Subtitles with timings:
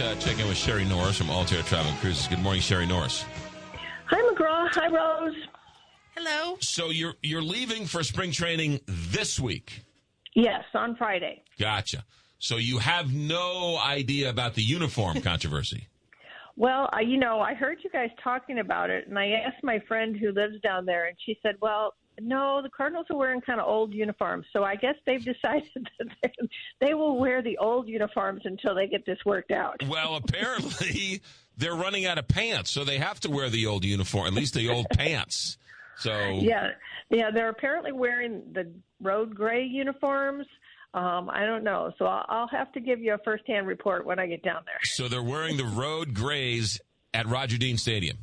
[0.00, 2.26] uh, check in with Sherry Norris from Altair Travel and Cruises.
[2.26, 3.24] Good morning, Sherry Norris.
[4.06, 4.68] Hi, McGraw.
[4.72, 5.36] Hi, Rose.
[6.16, 6.56] Hello.
[6.60, 9.82] So you're you're leaving for spring training this week.
[10.34, 11.42] Yes, on Friday.
[11.58, 12.04] Gotcha.
[12.38, 15.88] So you have no idea about the uniform controversy.
[16.56, 19.78] Well, I, you know, I heard you guys talking about it, and I asked my
[19.86, 23.60] friend who lives down there, and she said, "Well, no, the Cardinals are wearing kind
[23.60, 26.32] of old uniforms, so I guess they've decided that they,
[26.80, 31.22] they will wear the old uniforms until they get this worked out." Well, apparently
[31.56, 34.54] they're running out of pants, so they have to wear the old uniform, at least
[34.54, 35.58] the old pants.
[35.98, 36.70] So Yeah,
[37.10, 38.70] yeah, they're apparently wearing the
[39.02, 40.46] road gray uniforms.
[40.94, 44.18] Um, I don't know, so I'll, I'll have to give you a firsthand report when
[44.18, 44.78] I get down there.
[44.82, 46.80] so they're wearing the road grays
[47.14, 48.16] at Roger Dean Stadium.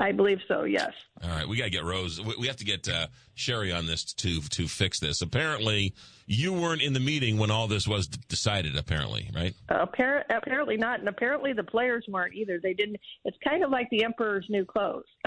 [0.00, 0.64] I believe so.
[0.64, 0.92] Yes.
[1.22, 2.18] All right, we got to get Rose.
[2.38, 5.20] We have to get uh, Sherry on this to to fix this.
[5.20, 5.94] Apparently,
[6.26, 8.76] you weren't in the meeting when all this was d- decided.
[8.76, 9.54] Apparently, right?
[9.68, 12.58] Appar- apparently not, and apparently the players weren't either.
[12.62, 12.96] They didn't.
[13.26, 15.04] It's kind of like the emperor's new clothes.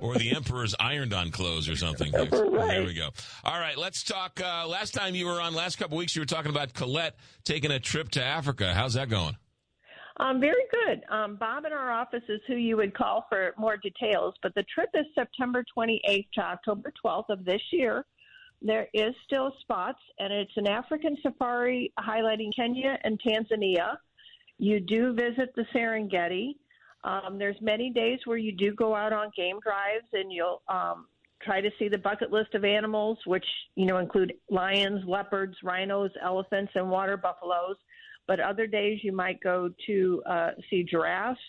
[0.00, 2.12] or the Emperor's ironed-on clothes, or something.
[2.56, 2.68] Right.
[2.68, 3.10] There we go.
[3.44, 4.40] All right, let's talk.
[4.42, 7.70] Uh, last time you were on, last couple weeks, you were talking about Colette taking
[7.70, 8.72] a trip to Africa.
[8.72, 9.36] How's that going?
[10.18, 11.02] Um, very good.
[11.10, 14.64] Um, Bob in our office is who you would call for more details, but the
[14.74, 18.04] trip is September 28th to October 12th of this year.
[18.62, 23.98] There is still spots, and it's an African safari highlighting Kenya and Tanzania.
[24.58, 26.56] You do visit the Serengeti.
[27.04, 31.06] Um, there's many days where you do go out on game drives, and you'll um,
[31.42, 33.44] try to see the bucket list of animals, which
[33.74, 37.76] you know include lions, leopards, rhinos, elephants, and water buffaloes
[38.26, 41.40] but other days you might go to uh, see giraffes.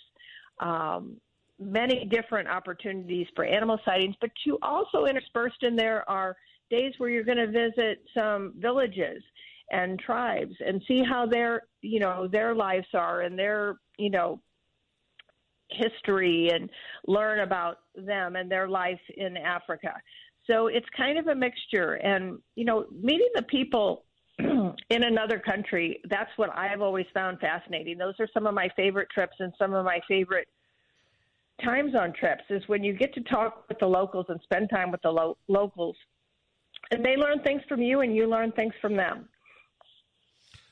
[0.59, 1.17] Um,
[1.59, 6.35] many different opportunities for animal sightings, but you also interspersed in there are
[6.69, 9.23] days where you're going to visit some villages
[9.71, 14.39] and tribes and see how their you know their lives are and their you know
[15.69, 16.69] history and
[17.07, 19.93] learn about them and their life in Africa.
[20.49, 24.05] So it's kind of a mixture and you know meeting the people
[24.89, 27.97] in another country, that's what I've always found fascinating.
[27.97, 30.47] Those are some of my favorite trips and some of my favorite
[31.63, 34.91] times on trips is when you get to talk with the locals and spend time
[34.91, 35.95] with the lo- locals.
[36.91, 39.27] And they learn things from you and you learn things from them.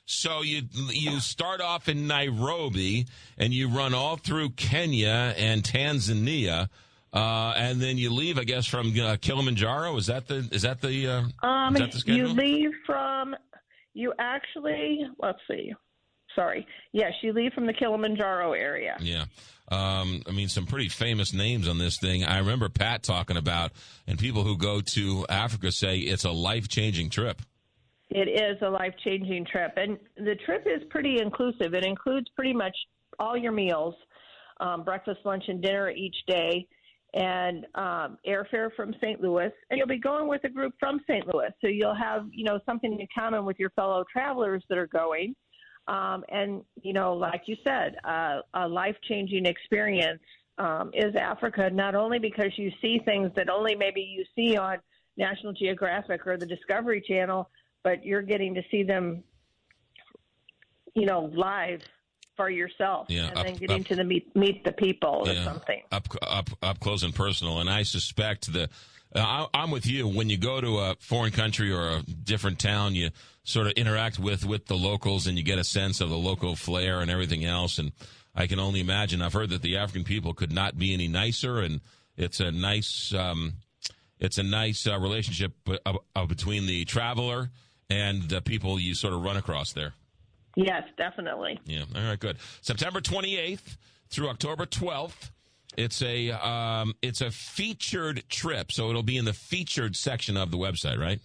[0.07, 0.61] So you
[0.91, 3.07] you start off in Nairobi
[3.39, 6.69] and you run all through Kenya and Tanzania.
[7.11, 9.95] Uh, and then you leave, I guess, from uh, Kilimanjaro.
[9.97, 12.27] Is that the is that the uh, Um, is that the schedule?
[12.27, 13.35] you leave from,
[13.95, 15.73] you actually, let's see,
[16.35, 16.67] sorry.
[16.91, 18.95] Yes, you leave from the Kilimanjaro area.
[18.99, 19.25] Yeah.
[19.71, 22.23] Um, I mean, some pretty famous names on this thing.
[22.23, 23.71] I remember Pat talking about,
[24.05, 27.41] and people who go to Africa say it's a life changing trip.
[28.09, 29.73] It is a life changing trip.
[29.77, 31.73] And the trip is pretty inclusive.
[31.73, 32.75] It includes pretty much
[33.17, 33.95] all your meals
[34.59, 36.67] um, breakfast, lunch, and dinner each day,
[37.15, 39.21] and um, airfare from St.
[39.21, 39.51] Louis.
[39.69, 41.25] And you'll be going with a group from St.
[41.33, 41.49] Louis.
[41.61, 45.33] So you'll have, you know, something in common with your fellow travelers that are going.
[45.87, 50.19] Um, and, you know, like you said, uh, a life changing experience
[50.57, 54.77] um, is Africa, not only because you see things that only maybe you see on
[55.15, 57.49] National Geographic or the Discovery Channel,
[57.83, 59.23] but you're getting to see them,
[60.95, 61.81] you know, live
[62.35, 65.35] for yourself, Yeah, and up- then getting up- to the meet meet the people or
[65.43, 65.81] something.
[65.91, 67.59] up up up close and personal.
[67.59, 68.69] And I suspect the
[69.15, 70.07] uh, I, I'm with you.
[70.07, 73.09] When you go to a foreign country or a different town, you
[73.43, 76.55] sort of interact with with the locals, and you get a sense of the local
[76.55, 77.77] flair and everything else.
[77.77, 77.91] And
[78.35, 79.21] I can only imagine.
[79.21, 81.79] I've heard that the African people could not be any nicer, and
[82.17, 83.53] it's a nice um,
[84.19, 87.51] it's a nice uh, relationship uh, uh, between the traveler
[87.89, 89.93] and the people you sort of run across there.
[90.55, 91.59] Yes, definitely.
[91.65, 91.83] Yeah.
[91.95, 92.19] All right.
[92.19, 92.37] Good.
[92.61, 93.77] September 28th
[94.09, 95.31] through October 12th.
[95.77, 100.49] It's a um, it's a featured trip, so it'll be in the featured section of
[100.51, 101.19] the website, right?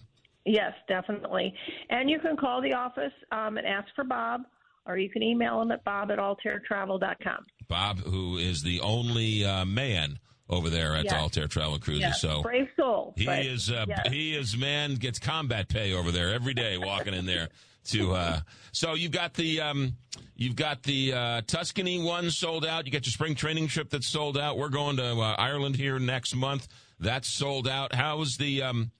[0.45, 1.53] Yes, definitely.
[1.89, 4.41] And you can call the office um, and ask for Bob,
[4.85, 7.45] or you can email him at bob at altairtravel.com.
[7.69, 10.19] Bob, who is the only uh, man
[10.49, 11.13] over there at Yes.
[11.13, 13.13] Altair Travel Cruises, Yes, so brave soul.
[13.15, 14.07] he is uh, yes.
[14.11, 17.47] he is man gets combat pay over there every day walking in there
[17.83, 18.39] to uh
[18.71, 19.95] so you've got the um
[20.35, 22.85] you've got the uh Tuscany one sold out.
[22.85, 24.57] You got your spring training trip that's sold out.
[24.57, 26.67] We're going to uh, Ireland here next month.
[26.99, 27.93] That's sold out.
[27.93, 28.91] How's the um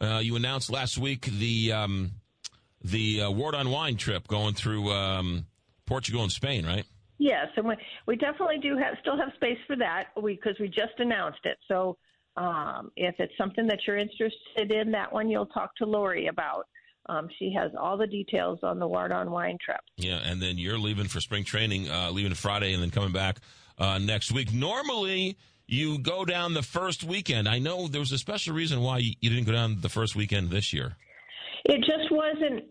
[0.00, 2.12] uh you announced last week the um
[2.82, 5.46] the uh, Ward on Wine trip going through um
[5.86, 6.84] Portugal and Spain right?
[7.18, 7.74] Yes, and we,
[8.06, 10.10] we definitely do have still have space for that.
[10.14, 11.58] Because we, just announced it.
[11.66, 11.96] So
[12.36, 16.66] um, if it's something that you're interested in, that one you'll talk to Lori about.
[17.08, 19.80] Um, she has all the details on the Ward on Wine trip.
[19.96, 23.38] Yeah, and then you're leaving for spring training, uh, leaving Friday, and then coming back
[23.78, 24.52] uh, next week.
[24.52, 27.48] Normally, you go down the first weekend.
[27.48, 30.50] I know there was a special reason why you didn't go down the first weekend
[30.50, 30.96] this year.
[31.64, 32.64] It just wasn't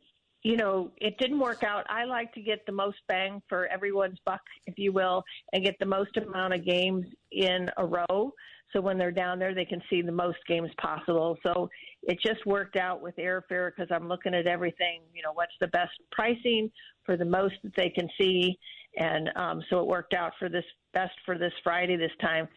[0.44, 1.86] you know, it didn't work out.
[1.89, 5.24] I like to get the most bang for everyone's buck, if you will,
[5.54, 8.34] and get the most amount of games in a row.
[8.74, 11.38] So when they're down there, they can see the most games possible.
[11.45, 11.69] So
[12.04, 15.01] it just worked out with airfare because I'm looking at everything.
[15.13, 16.69] You know, what's the best pricing
[17.06, 18.57] for the most that they can see,
[18.98, 20.64] and um, so it worked out for this
[20.94, 22.48] best for this Friday this time.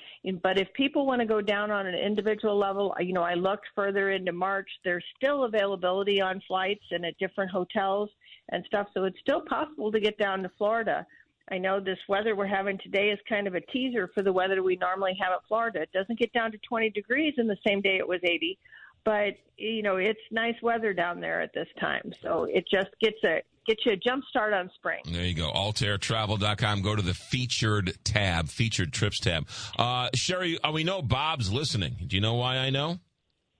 [0.43, 3.67] But if people want to go down on an individual level, you know, I looked
[3.75, 4.69] further into March.
[4.83, 8.09] There's still availability on flights and at different hotels
[8.51, 11.07] and stuff, so it's still possible to get down to Florida.
[11.53, 14.63] I know this weather we're having today is kind of a teaser for the weather
[14.63, 15.83] we normally have at Florida.
[15.83, 18.57] It doesn't get down to 20 degrees in the same day it was 80,
[19.05, 22.13] but you know it's nice weather down there at this time.
[22.23, 25.01] So it just gets a gets you a jump start on spring.
[25.05, 25.51] There you go.
[25.53, 26.83] AltairTravel.com.
[26.83, 29.47] Go to the featured tab, featured trips tab.
[29.79, 31.97] Uh, Sherry, uh, we know Bob's listening.
[32.07, 32.99] Do you know why I know?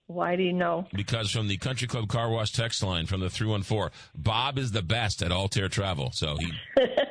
[0.07, 0.89] Why do you know?
[0.93, 4.83] Because from the Country Club Car Wash text line from the 314, Bob is the
[4.83, 6.11] best at Altair Travel.
[6.13, 6.53] So he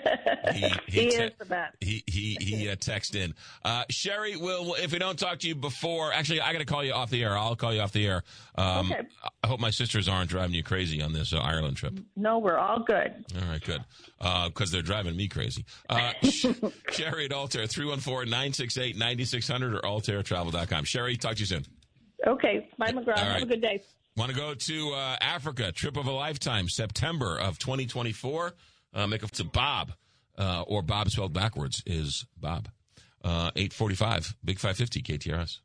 [0.53, 1.75] he, he, he te- is the best.
[1.81, 3.33] He he he uh, text in.
[3.63, 6.83] Uh, Sherry, will if we don't talk to you before, actually, I got to call
[6.83, 7.38] you off the air.
[7.38, 8.24] I'll call you off the air.
[8.56, 9.01] Um, okay.
[9.44, 12.00] I hope my sisters aren't driving you crazy on this uh, Ireland trip.
[12.15, 13.25] No, we're all good.
[13.36, 13.83] All right, good.
[14.18, 15.65] Because uh, they're driving me crazy.
[15.89, 16.12] Uh,
[16.91, 20.83] Sherry at Altair, 314 968 9600 or altairtravel.com.
[20.83, 21.65] Sherry, talk to you soon.
[22.27, 22.69] Okay.
[22.77, 23.07] Bye, McGraw.
[23.07, 23.18] Right.
[23.18, 23.83] Have a good day.
[24.18, 28.53] Want to go to uh, Africa, trip of a lifetime, September of 2024.
[28.94, 29.94] Uh, make it to Bob,
[30.39, 32.69] uh, or Bob spelled backwards is Bob.
[33.24, 35.57] Uh, 845, Big 550, KTRS.